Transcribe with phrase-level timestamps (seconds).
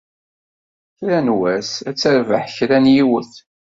[0.97, 3.33] Kra n wass ad terbeḥ kra n yiwet.